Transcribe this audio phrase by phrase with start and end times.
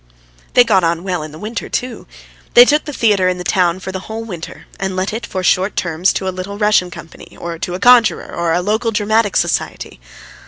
[0.55, 2.07] They got on well in the winter too.
[2.55, 5.43] They took the theatre in the town for the whole winter, and let it for
[5.43, 8.89] short terms to a Little Russian company, or to a conjurer, or to a local
[8.89, 9.99] dramatic society.